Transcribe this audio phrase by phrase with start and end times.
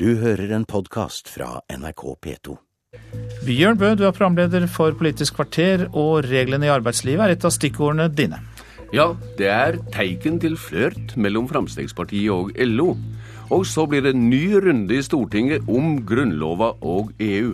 [0.00, 2.54] Du hører en podkast fra NRK P2.
[3.44, 7.52] Bjørn Bø, du er programleder for Politisk kvarter, og reglene i arbeidslivet er et av
[7.52, 8.38] stikkordene dine.
[8.96, 12.94] Ja, det er teiken til flørt mellom Fremskrittspartiet og LO.
[13.52, 17.52] Og så blir det ny runde i Stortinget om Grunnlova og EU.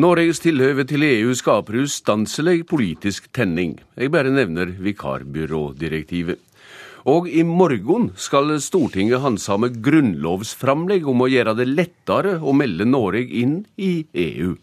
[0.00, 3.74] Norges tilhøve til EU skaper ustanselig politisk tenning.
[3.92, 6.38] Jeg bare nevner vikarbyrådirektivet.
[7.04, 13.26] Og i morgen skal Stortinget handsame grunnlovsframlegg om å gjøre det lettere å melde Norge
[13.36, 14.54] inn i EU.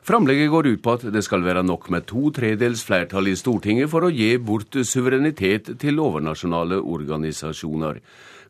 [0.00, 3.92] Framlegget går ut på at det skal være nok med to tredels flertall i Stortinget
[3.92, 8.00] for å gi bort suverenitet til overnasjonale organisasjoner.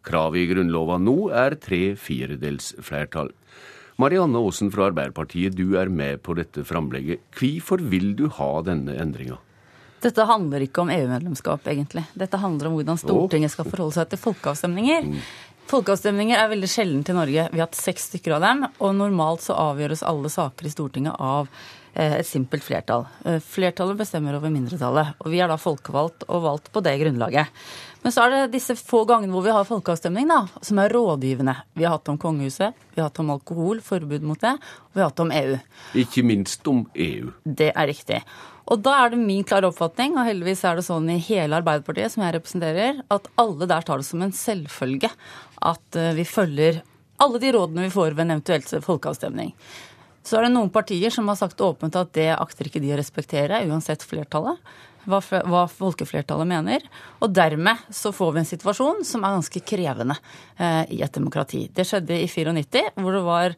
[0.06, 3.34] Kravet i Grunnlova nå er tre firedels flertall.
[4.00, 7.20] Marianne Aasen fra Arbeiderpartiet, du er med på dette framlegget.
[7.36, 9.36] Hvorfor vil du ha denne endringa?
[10.00, 12.06] Dette handler ikke om EU-medlemskap, egentlig.
[12.16, 15.10] Dette handler om hvordan Stortinget skal forholde seg til folkeavstemninger.
[15.10, 15.18] Mm.
[15.70, 17.44] Folkeavstemninger er veldig sjelden til Norge.
[17.52, 18.64] Vi har hatt seks stykker av dem.
[18.80, 21.50] Og normalt så avgjøres alle saker i Stortinget av
[21.94, 23.06] et simpelt flertall.
[23.24, 25.14] Eh, flertallet bestemmer over mindretallet.
[25.24, 27.48] Og vi er da folkevalgt og valgt på det grunnlaget.
[28.02, 31.56] Men så er det disse få gangene hvor vi har folkeavstemning, da, som er rådgivende.
[31.76, 35.02] Vi har hatt om kongehuset, vi har hatt om alkohol, forbud mot det, og vi
[35.02, 35.58] har hatt om EU.
[36.00, 37.34] Ikke minst om EU.
[37.44, 38.22] Det er riktig.
[38.70, 42.14] Og da er det min klare oppfatning, og heldigvis er det sånn i hele Arbeiderpartiet
[42.14, 45.10] som jeg representerer, at alle der tar det som en selvfølge
[45.60, 46.80] at eh, vi følger
[47.20, 49.52] alle de rådene vi får ved en eventuelt folkeavstemning.
[50.30, 53.00] Så er det noen partier som har sagt åpent at det akter ikke de å
[53.00, 54.62] respektere, uansett flertallet
[55.10, 56.86] hva, hva folkeflertallet mener.
[57.18, 60.16] Og dermed så får vi en situasjon som er ganske krevende
[60.56, 61.64] eh, i et demokrati.
[61.74, 63.56] Det skjedde i 94, hvor det var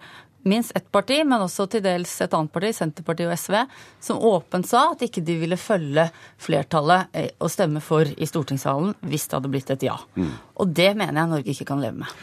[0.48, 3.58] minst ett parti, men også til dels et annet parti, Senterpartiet og SV,
[4.02, 6.08] som åpent sa at ikke de ville følge
[6.42, 9.98] flertallet eh, og stemme for i stortingssalen hvis det hadde blitt et ja.
[10.16, 10.32] Mm.
[10.62, 12.22] Og det mener jeg Norge ikke kan leve med.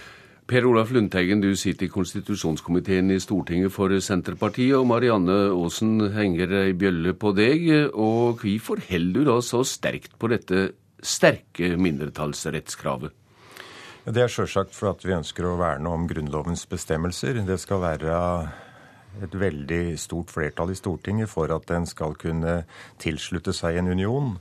[0.50, 6.56] Per Olaf Lundteigen, du sitter i konstitusjonskomiteen i Stortinget for Senterpartiet, og Marianne Aasen henger
[6.64, 7.68] ei bjølle på deg.
[7.94, 10.64] Og hvorfor holder du da så sterkt på dette
[11.06, 13.14] sterke mindretallsrettskravet?
[14.10, 17.44] Det er sjølsagt at vi ønsker å verne om Grunnlovens bestemmelser.
[17.46, 18.18] Det skal være
[19.22, 22.64] et veldig stort flertall i Stortinget for at en skal kunne
[22.98, 24.34] tilslutte seg en union.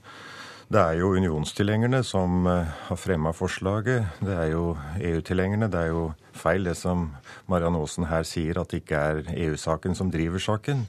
[0.68, 4.04] Det er jo unionstilhengerne som eh, har fremma forslaget.
[4.20, 5.70] Det er jo EU-tilhengerne.
[5.72, 6.02] Det er jo
[6.38, 7.10] feil det som
[7.50, 10.86] Mariann Aasen her sier, at det ikke er EU-saken som driver saken.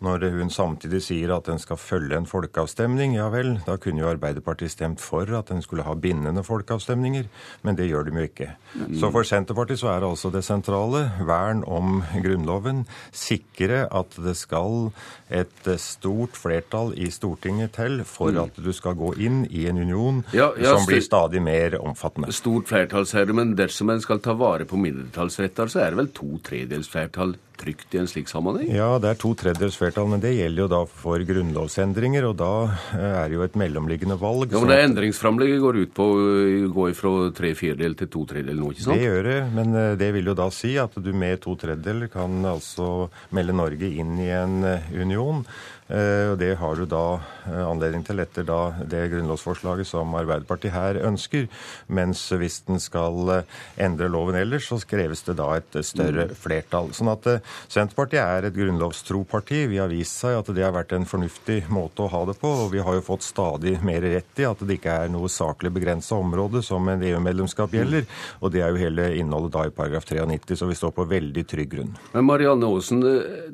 [0.00, 4.08] Når hun samtidig sier at en skal følge en folkeavstemning, ja vel, da kunne jo
[4.08, 7.26] Arbeiderpartiet stemt for at en skulle ha bindende folkeavstemninger,
[7.68, 8.48] men det gjør de jo ikke.
[8.96, 12.86] Så for Senterpartiet så er det altså det sentrale vern om Grunnloven.
[13.12, 14.88] Sikre at det skal
[15.28, 18.40] et stort flertall i Stortinget til for mm.
[18.46, 22.32] at du skal gå inn i en union ja, ja, som blir stadig mer omfattende.
[22.32, 26.00] Stort flertall, sier du, men dersom en skal ta vare på mindretallsretter, så er det
[26.00, 28.68] vel to tredjedels flertall trygt i en slik sammenheng?
[28.74, 32.52] Ja, det er to tredjedels flertall, men det gjelder jo da for grunnlovsendringer, og da
[32.96, 34.54] eh, er det jo et mellomliggende valg.
[34.54, 36.28] Ja, men det Endringsframlegget går ut på å
[36.76, 38.96] gå fra tre fjerdedel til to tredjedel nå, ikke sant?
[38.96, 42.12] Det gjør det, men eh, det vil jo da si at du med to tredjedeler
[42.12, 45.44] kan altså melde Norge inn i en eh, union.
[45.90, 47.18] Og Det har du da
[47.66, 51.48] anledning til etter da det grunnlovsforslaget som Arbeiderpartiet her ønsker.
[51.90, 53.42] Mens hvis den skal
[53.74, 56.36] endre loven ellers, så kreves det da et større mm.
[56.38, 56.92] flertall.
[56.94, 57.26] Sånn at
[57.70, 59.64] Senterpartiet er et grunnlovstro parti.
[59.70, 62.50] Vi har vist seg at det har vært en fornuftig måte å ha det på.
[62.66, 65.72] Og vi har jo fått stadig mer rett i at det ikke er noe saklig
[65.76, 68.06] begrensa område som en EU-medlemskap gjelder.
[68.40, 71.46] Og det er jo hele innholdet da i paragraf 93, så vi står på veldig
[71.48, 71.96] trygg grunn.
[72.14, 73.02] Men Marianne Aasen,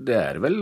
[0.07, 0.61] det er vel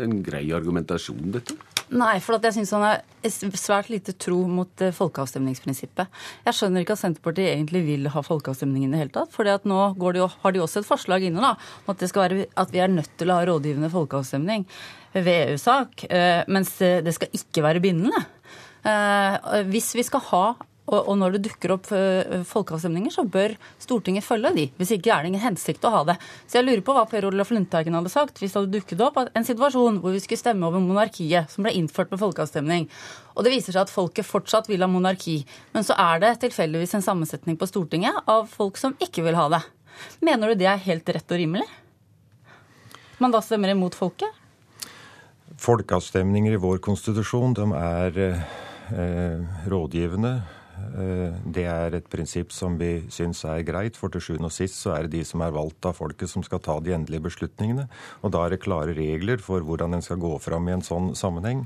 [0.00, 1.58] en grei argumentasjon, dette?
[1.92, 3.30] Nei, for jeg syns han er
[3.60, 6.20] svært lite tro mot eh, folkeavstemningsprinsippet.
[6.46, 9.32] Jeg skjønner ikke at Senterpartiet egentlig vil ha folkeavstemning i det hele tatt.
[9.34, 9.80] For nå
[10.16, 13.12] de, har de også et forslag inne da, om at, være, at, vi er nødt
[13.20, 14.64] til å ha rådgivende folkeavstemning
[15.14, 16.06] ved EU-sak.
[16.08, 18.24] Eh, mens det skal ikke være bindende.
[18.84, 20.46] Eh, hvis vi skal ha
[20.84, 24.64] og, og, når det dukker opp uh, folkeavstemninger, så bør Stortinget følge de.
[24.76, 26.16] Hvis ikke er det ingen hensikt å ha det.
[26.44, 29.16] Så jeg lurer på hva Per Olaf Lundteigen hadde sagt hvis det hadde dukket opp
[29.24, 32.88] en situasjon hvor vi skulle stemme over monarkiet, som ble innført med folkeavstemning.
[33.32, 35.38] Og det viser seg at folket fortsatt vil ha monarki.
[35.72, 39.48] Men så er det tilfeldigvis en sammensetning på Stortinget av folk som ikke vil ha
[39.56, 39.62] det.
[40.26, 41.68] Mener du det er helt rett og rimelig?
[43.22, 44.28] Man da stemmer imot folket?
[45.64, 50.63] Folkeavstemninger i vår konstitusjon de er eh, rådgivende Eh,
[51.54, 54.94] det er et prinsipp som vi syns er greit, for til sjuende og sist så
[54.96, 57.86] er det de som er valgt av folket som skal ta de endelige beslutningene.
[58.22, 61.12] Og da er det klare regler for hvordan en skal gå fram i en sånn
[61.18, 61.64] sammenheng.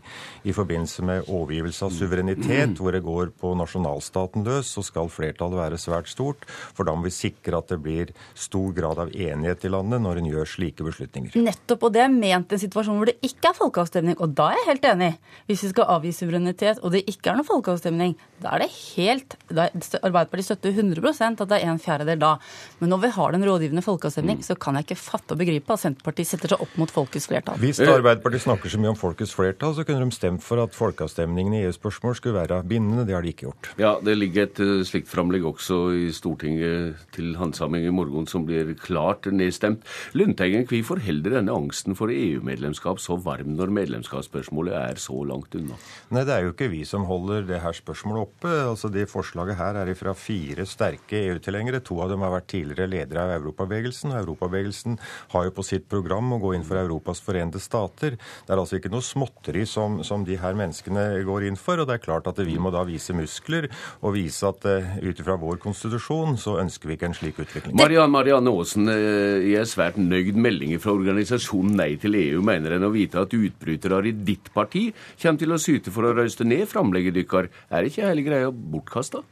[0.48, 5.60] I forbindelse med overgivelse av suverenitet, hvor det går på nasjonalstaten løs, så skal flertallet
[5.60, 6.46] være svært stort.
[6.76, 10.22] For da må vi sikre at det blir stor grad av enighet i landet når
[10.22, 11.36] en gjør slike beslutninger.
[11.38, 14.18] Nettopp, og det er ment en situasjon hvor det ikke er folkeavstemning.
[14.22, 15.12] Og da er jeg helt enig.
[15.48, 19.07] Hvis vi skal avgi suverenitet og det ikke er noen folkeavstemning, da er det helt
[19.48, 19.68] da
[20.02, 22.34] Arbeiderpartiet støtter 100% at det er en fjerdedel da.
[22.80, 25.82] Men når vi har den rådgivende folkeavstemning, så kan jeg ikke fatte og begripe at
[25.82, 27.58] Senterpartiet setter seg opp mot folkets flertall.
[27.62, 31.56] Hvis Arbeiderpartiet snakker så mye om folkets flertall, så kunne de stemt for at folkeavstemningen
[31.58, 33.06] i EU-spørsmål skulle være bindende.
[33.08, 33.72] Det har de ikke gjort.
[33.80, 38.46] Ja, det ligger et uh, slikt framlegg også i Stortinget til handsaming i morgen som
[38.48, 39.86] blir klart nedstemt.
[40.18, 45.78] Lundteigen, hvorfor holder denne angsten for EU-medlemskap så varm når medlemskapsspørsmålet er så langt unna?
[46.14, 48.52] Nei, det er jo ikke vi som holder det her spørsmålet oppe.
[48.68, 51.80] Altså, De forslaget her er fra fire sterke EU-tilhengere.
[51.86, 54.14] To av dem har vært tidligere ledere av Europabevegelsen.
[54.18, 54.98] Europabevegelsen
[55.34, 58.16] har jo på sitt program å gå inn for Europas forente stater.
[58.18, 61.78] Det er altså ikke noe småtteri som, som de her menneskene går inn for.
[61.78, 63.68] Og det er klart at vi må da vise muskler
[64.02, 67.76] og vise at uh, ut ifra vår konstitusjon så ønsker vi ikke en slik utvikling.
[67.78, 72.42] Marianne, Marianne Aasen, jeg er svært nøyd meldinger fra organisasjonen Nei til EU.
[72.44, 74.88] Mener en å vite at utbrytere i ditt parti
[75.20, 77.52] kommer til å syte for å røyste ned framlegget deres.
[77.70, 79.22] Er ikke hele greia bortkasta?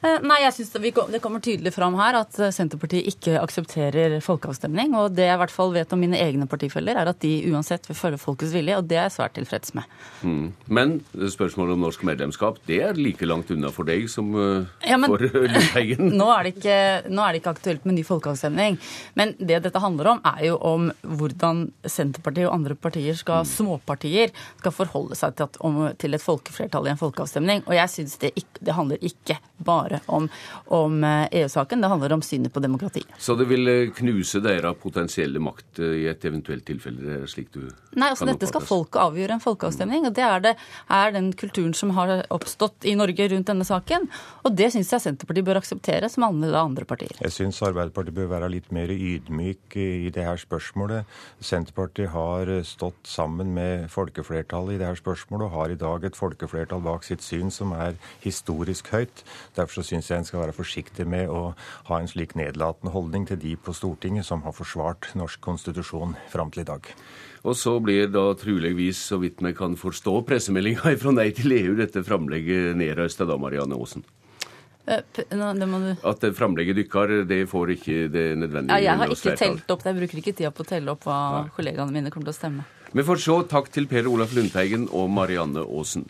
[0.00, 4.16] Eh, nei, jeg synes det, det kommer tydelig fram her at eh, Senterpartiet ikke aksepterer
[4.24, 4.94] folkeavstemning.
[4.96, 7.84] Og det jeg i hvert fall vet om mine egne partifeller, er at de uansett
[7.90, 9.98] vil følge folkets vilje, og det er jeg svært tilfreds med.
[10.24, 10.46] Mm.
[10.72, 14.96] Men spørsmålet om norsk medlemskap, det er like langt unna for deg som uh, ja,
[14.96, 16.14] men, for Lundteigen?
[16.20, 16.78] nå, er ikke,
[17.12, 18.80] nå er det ikke aktuelt med ny folkeavstemning.
[19.20, 23.52] Men det dette handler om, er jo om hvordan Senterpartiet og andre partier, skal, mm.
[23.52, 24.32] småpartier,
[24.62, 27.66] skal forholde seg til, at, om, til, et folkeflertall i en folkeavstemning.
[27.68, 28.32] Og jeg syns det,
[28.64, 30.28] det handler ikke bare bare om,
[30.66, 33.04] om EU-saken, eh, e det handler om synet på demokrati.
[33.18, 37.68] Så det vil knuse knuse deres potensielle makt eh, i et eventuelt tilfelle, slik du
[37.98, 40.04] Nei, altså dette skal folket avgjøre en folkeavstemning.
[40.06, 40.52] og Det er, det,
[40.88, 44.06] er den kulturen som har oppstått i Norge rundt denne saken.
[44.46, 47.16] Og det syns jeg Senterpartiet bør akseptere, som alle andre partier.
[47.18, 51.08] Jeg syns Arbeiderpartiet bør være litt mer ydmyk i det her spørsmålet.
[51.42, 56.18] Senterpartiet har stått sammen med folkeflertallet i det her spørsmålet, og har i dag et
[56.18, 59.24] folkeflertall bak sitt syn som er historisk høyt.
[59.58, 61.54] Derfor så syns jeg en skal være forsiktig med å
[61.88, 66.52] ha en slik nedlatende holdning til de på Stortinget som har forsvart norsk konstitusjon fram
[66.52, 66.92] til i dag.
[67.48, 71.76] Og så blir da truligvis, så vidt vi kan forstå pressemeldinga fra Nei til EU,
[71.78, 74.04] dette framlegget nedrøsta da, Marianne Aasen?
[74.90, 75.00] Eh,
[76.10, 79.96] At framlegget dykker, det får ikke det nødvendige ja, Jeg har ikke telt opp, jeg
[80.00, 81.52] bruker ikke tida på å telle opp hva Nei.
[81.56, 82.66] kollegaene mine kommer til å stemme.
[82.90, 83.36] Vi får se.
[83.52, 86.08] Takk til Per Olaf Lundteigen og Marianne Aasen.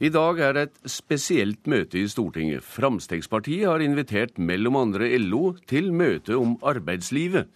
[0.00, 2.64] I dag er det et spesielt møte i Stortinget.
[2.64, 7.50] Fremskrittspartiet har invitert mellom andre LO til møte om arbeidslivet.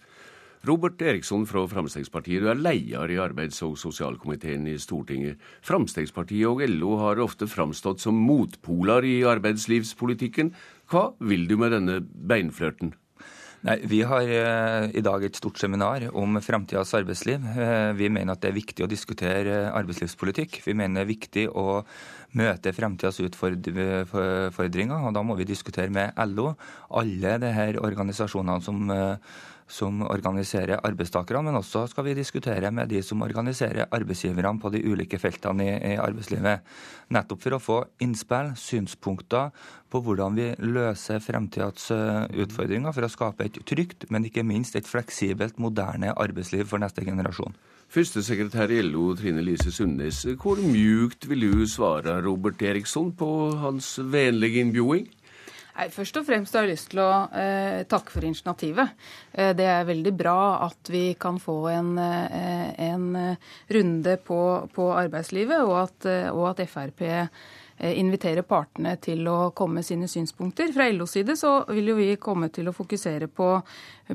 [0.69, 5.41] Robert Eriksson fra Fremskrittspartiet, du er leder i arbeids- og sosialkomiteen i Stortinget.
[5.65, 10.53] Fremskrittspartiet og LO har ofte framstått som motpoler i arbeidslivspolitikken.
[10.93, 12.93] Hva vil du med denne beinflørten?
[13.65, 17.41] Nei, Vi har eh, i dag et stort seminar om framtidas arbeidsliv.
[17.57, 20.59] Eh, vi mener at det er viktig å diskutere arbeidslivspolitikk.
[20.67, 21.81] Vi mener det er viktig å
[22.37, 25.07] møte fremtidas utfordringer.
[25.07, 26.51] og Da må vi diskutere med LO,
[26.93, 29.17] alle de her organisasjonene som eh,
[29.67, 34.83] som organiserer arbeidstakerne, men også skal vi diskutere med de som organiserer arbeidsgiverne på de
[34.85, 36.65] ulike feltene i, i arbeidslivet.
[37.15, 39.49] Nettopp for å få innspill, synspunkter
[39.89, 44.77] på hvordan vi løser fremtidens eh, utfordringer for å skape et trygt, men ikke minst
[44.77, 47.57] et fleksibelt, moderne arbeidsliv for neste generasjon.
[47.95, 53.29] Førstesekretær i LO Trine Lise Sundnes, hvor mjukt vil du svare Robert Eriksson på
[53.61, 55.05] hans vennlige innbjuding?
[55.75, 58.93] Nei, Først og fremst har jeg lyst til å eh, takke for initiativet.
[59.33, 60.39] Eh, det er veldig bra
[60.69, 63.35] at vi kan få en, eh, en
[63.75, 64.39] runde på,
[64.71, 67.27] på, arbeidslivet, og at, eh, og at Frp Eh,
[67.75, 70.69] invitere partene til å komme med sine synspunkter.
[70.71, 73.49] Fra LOs side så vil jo vi komme til å fokusere på,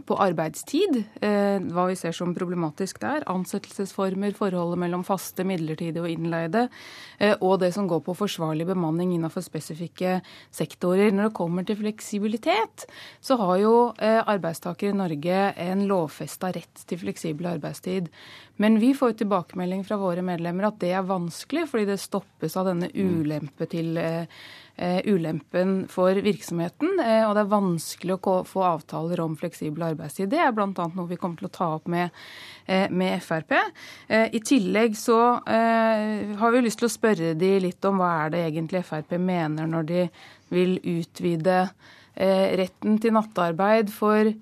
[0.09, 3.27] på arbeidstid, eh, hva vi ser som problematisk der.
[3.29, 6.69] Ansettelsesformer, forholdet mellom faste, midlertidige og innleide.
[7.19, 10.21] Eh, og det som går på forsvarlig bemanning innenfor spesifikke
[10.57, 11.13] sektorer.
[11.13, 12.87] Når det kommer til fleksibilitet,
[13.21, 18.09] så har jo eh, arbeidstakere i Norge en lovfesta rett til fleksibel arbeidstid.
[18.61, 22.67] Men vi får tilbakemelding fra våre medlemmer at det er vanskelig, fordi det stoppes av
[22.69, 23.15] denne mm.
[23.23, 24.27] ulempe til eh,
[25.09, 27.01] ulempen for virksomheten.
[27.01, 30.29] Og det er vanskelig å få avtaler om fleksibel arbeidstid.
[30.35, 30.69] Det er bl.a.
[30.69, 32.13] noe vi kommer til å ta opp med,
[32.93, 33.57] med Frp.
[34.09, 38.47] I tillegg så har vi lyst til å spørre de litt om hva er det
[38.53, 40.09] egentlig Frp mener når de
[40.53, 41.63] vil utvide
[42.61, 44.33] retten til nattarbeid for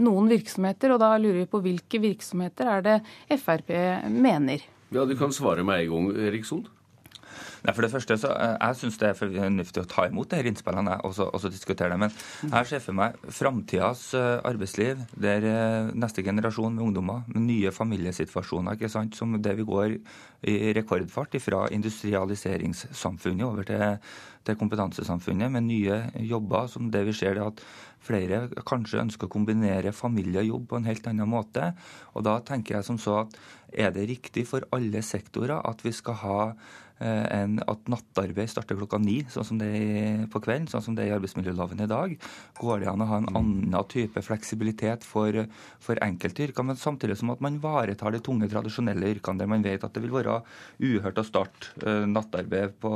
[0.00, 2.96] noen virksomheter, og da lurer vi på hvilke virksomheter er det
[3.40, 3.70] Frp
[4.10, 4.64] mener?
[4.94, 6.66] Ja, Du kan svare med en gang, Eriksson.
[7.64, 10.50] Nei, for det første, så eh, Jeg syns det er fornuftig å ta imot disse
[10.50, 12.00] innspillene og så, diskutere det.
[12.02, 12.12] Men
[12.50, 17.72] jeg ser for meg framtidas eh, arbeidsliv, der eh, neste generasjon med ungdommer med nye
[17.72, 19.96] familiesituasjoner, ikke sant, som det vi går
[20.44, 23.96] i rekordfart fra industrialiseringssamfunnet over til,
[24.44, 27.64] til kompetansesamfunnet, med nye jobber som det vi ser det at
[28.04, 31.72] flere kanskje ønsker å kombinere familie og jobb på en helt annen måte.
[32.12, 33.38] Og da tenker jeg som så at
[33.72, 36.40] er det riktig for alle sektorer at vi skal ha
[37.04, 41.04] enn at nattarbeid starter klokka ni, sånn som det er på kvelden, sånn som det
[41.04, 42.14] er i arbeidsmiljøloven i dag.
[42.60, 45.36] Går det an å ha en annen type fleksibilitet for,
[45.82, 49.84] for enkeltyrker, men samtidig som at man ivaretar de tunge, tradisjonelle yrkene der man vet
[49.86, 50.40] at det vil være
[50.82, 52.94] uhørt å starte uh, nattarbeid på,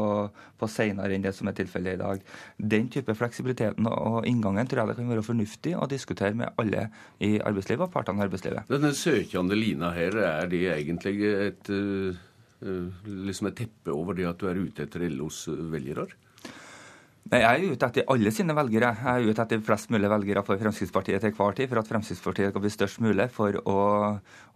[0.59, 2.23] på senere enn det som er tilfellet i dag.
[2.59, 6.89] Den type fleksibiliteten og inngangen tror jeg det kan være fornuftig å diskutere med alle
[7.25, 8.71] i arbeidslivet og partene i arbeidslivet.
[8.71, 12.28] Denne søkende lina her, er det egentlig et uh Eh,
[12.61, 16.09] liksom et teppe over det at du er ute etter LOs velgere?
[17.29, 18.89] Nei, Jeg er ute etter alle sine velgere.
[18.97, 22.55] Jeg er ute etter flest mulig velgere for Fremskrittspartiet til hver tid, for at Fremskrittspartiet
[22.55, 23.81] skal bli størst mulig for å,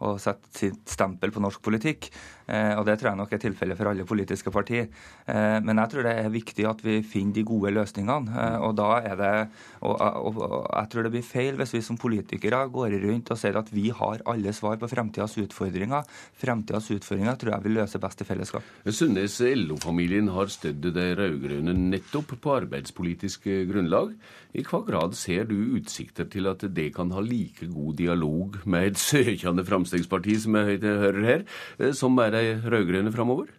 [0.01, 2.09] å sette sitt stempel på norsk politikk.
[2.49, 4.89] Eh, og Det tror jeg nok er tilfellet for alle politiske partier.
[5.29, 8.33] Eh, men jeg tror det er viktig at vi finner de gode løsningene.
[8.41, 9.35] Eh, og da er det,
[9.83, 13.41] og, og, og, jeg tror det blir feil hvis vi som politikere går rundt og
[13.43, 16.09] sier at vi har alle svar på fremtidas utfordringer.
[16.41, 18.73] Fremtidas utfordringer tror jeg vi løser best i fellesskap.
[18.89, 24.15] Sundnes LO-familien har stødd de rød-grønne nettopp på arbeidspolitisk eh, grunnlag.
[24.55, 28.93] I hva grad ser du utsikter til at det kan ha like god dialog med
[28.93, 31.45] et søkende Fremskrittsparti, som jeg hører her,
[31.79, 33.51] eh, som er de rød-grønne framover?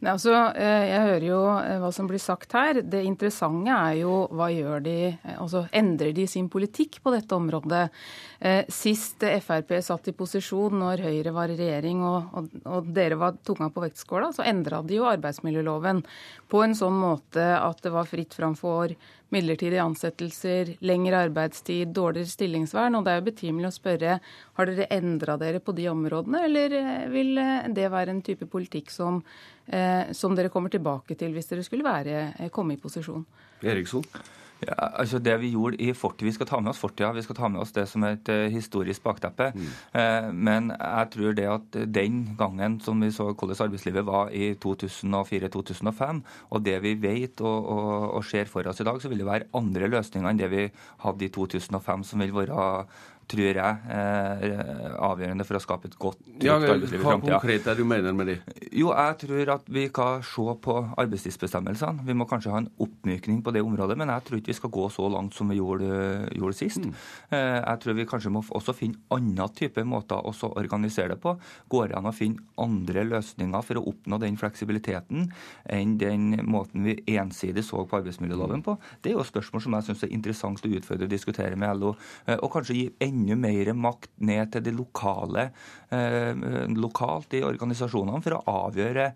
[0.00, 1.40] Nei, altså, eh, Jeg hører jo
[1.82, 2.82] hva som blir sagt her.
[2.82, 4.96] Det interessante er jo hva gjør de
[5.36, 7.88] Altså endrer de sin politikk på dette området?
[8.68, 13.38] Sist Frp satt i posisjon når Høyre var i regjering og, og, og dere var
[13.40, 16.02] tunga på vektskåla, så endra de jo arbeidsmiljøloven
[16.52, 18.92] på en sånn måte at det var fritt fram for
[19.34, 22.98] midlertidige ansettelser, lengre arbeidstid, dårligere stillingsvern.
[22.98, 24.16] Og det er jo betimelig å spørre
[24.58, 28.48] har dere endra dere på de områdene, eller eh, vil eh, det være en type
[28.50, 29.20] politikk som,
[29.66, 33.26] eh, som dere kommer tilbake til hvis dere skulle være, komme i posisjon?
[33.66, 34.04] Eriksson?
[34.64, 37.36] Ja, altså Det vi gjorde i fortid, Vi skal ta med oss fortida, vi skal
[37.36, 39.50] ta med oss det som et uh, historisk bakteppe.
[39.52, 39.66] Mm.
[39.92, 44.54] Uh, men jeg tror det at den gangen som vi så hvordan arbeidslivet var i
[44.54, 49.20] 2004-2005, og det vi vet og, og, og, ser for oss i dag, så vil
[49.20, 50.70] det være andre løsninger enn det vi
[51.04, 52.86] hadde i 2005, som vil være
[53.30, 57.36] tror jeg, er avgjørende for å skape et godt ja, arbeidsliv i framtida.
[57.36, 58.36] Hva konkret er det du mener med det?
[58.70, 62.06] Jo, jeg tror at vi kan se på arbeidstidsbestemmelsene.
[62.06, 64.72] Vi må kanskje ha en oppmykning på det området, men jeg tror ikke vi skal
[64.76, 65.88] gå så langt som vi gjorde,
[66.36, 66.84] gjorde sist.
[66.84, 66.94] Mm.
[67.34, 71.34] Eh, jeg tror vi kanskje må også finne andre typer måter å organisere det på.
[71.72, 75.30] Går det an å finne andre løsninger for å oppnå den fleksibiliteten
[75.72, 78.76] enn den måten vi ensidig så på arbeidsmiljøloven på?
[79.02, 81.96] Det er jo spørsmål som jeg syns er interessant å utfordre og diskutere med LO,
[82.26, 85.48] eh, og kanskje gi enda enda mer makt ned til det lokale,
[85.90, 86.32] eh,
[86.76, 89.10] lokalt i organisasjonene for å avgjøre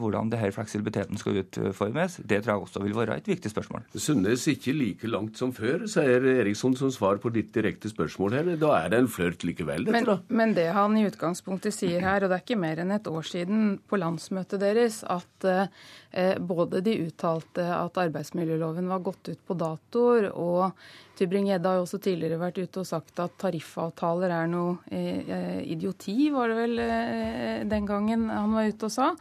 [0.00, 3.84] hvordan det her fleksibiliteten skal utformes, det tror jeg også vil være et viktig spørsmål.
[3.94, 8.50] Sundnes ikke like langt som før, sier Eriksson som svar på ditt direkte spørsmål her.
[8.60, 10.18] Da er det en flørt likevel, dette men, da?
[10.28, 13.28] Men det han i utgangspunktet sier her, og det er ikke mer enn et år
[13.28, 19.58] siden på landsmøtet deres, at eh, både de uttalte at arbeidsmiljøloven var gått ut på
[19.58, 20.70] datoer, og
[21.14, 25.60] Tybring-Gjedde har jo også tidligere vært ute og sagt at tariffavtaler er noe eh, eh
[25.74, 29.12] idioti, var det vel eh, den gangen han var ute og sa.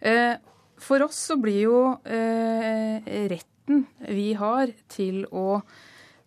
[0.00, 0.34] Eh,
[0.80, 5.60] for oss så blir jo eh, retten vi har til å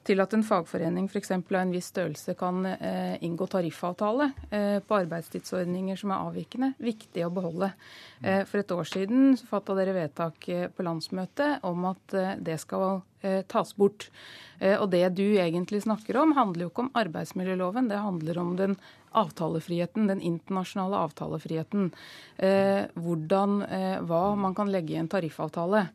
[0.08, 1.32] til at en fagforening f.eks.
[1.32, 7.26] av en viss størrelse kan eh, inngå tariffavtale eh, på arbeidstidsordninger som er avvikende, viktig
[7.26, 7.72] å beholde.
[8.22, 13.02] Eh, for et år siden så fatta dere vedtak på landsmøtet om at det skal
[13.48, 14.10] tas bort.
[14.60, 18.76] Og det du egentlig snakker om, handler jo ikke om arbeidsmiljøloven, det handler om den
[19.14, 21.92] avtalefriheten, den internasjonale avtalefriheten.
[22.38, 25.88] Eh, hvordan, eh, hva man kan legge i en tariffavtale.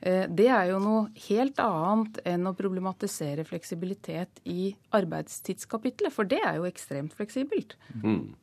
[0.00, 6.40] Eh, det er jo noe helt annet enn å problematisere fleksibilitet i arbeidstidskapitlet, for det
[6.44, 7.76] er jo ekstremt fleksibelt.
[8.02, 8.34] Mm.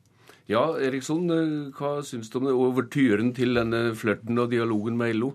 [0.51, 2.53] Ja, Eriksson, eh, hva syns du om det?
[2.53, 5.33] overtyren til denne flørten og dialogen med LO?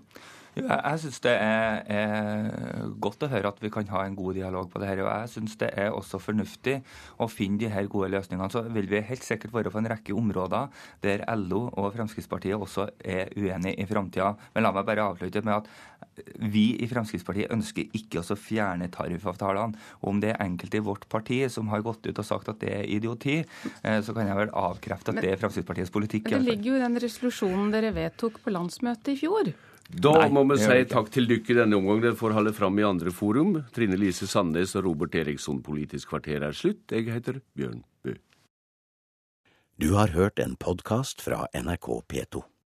[0.57, 4.69] Jeg syns det er, er, godt å høre at vi kan ha en god dialog
[4.71, 5.03] på det her.
[5.03, 6.79] Og jeg syns det er også fornuftig
[7.21, 8.49] å finne de her gode løsningene.
[8.53, 10.69] Så vil vi helt sikkert være på en rekke områder
[11.05, 14.33] der LO og Fremskrittspartiet også er uenige i framtida.
[14.55, 15.69] Men la meg bare avslutte med at
[16.39, 19.79] vi i Fremskrittspartiet ønsker ikke å fjerne tariffavtalene.
[20.07, 22.73] Om det er enkelte i vårt parti som har gått ut og sagt at det
[22.81, 26.31] er idioti, eh, så kan jeg vel avkrefte at det er Fremskrittspartiets politikk.
[26.33, 29.53] Men det ligger jo i den resolusjonen dere vedtok på landsmøtet i fjor.
[29.89, 32.03] Da Nei, må vi si takk til dere i denne omgang.
[32.03, 33.55] Dere får holde fram i andre forum.
[33.73, 36.85] Trine Lise Sandnes og Robert Eriksson, Politisk kvarter er slutt.
[36.93, 38.13] Jeg heter Bjørn Bø.
[39.81, 42.45] Du har hørt en podkast fra NRK P2.